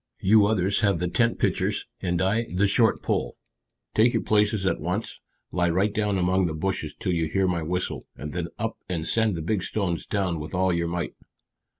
[0.19, 3.35] "You others have the tent pitchers, and I the short pole.
[3.93, 7.61] Take your places at once; lie right down among the bushes till you hear my
[7.61, 11.13] whistle, and then up and send the big stones down with all your might."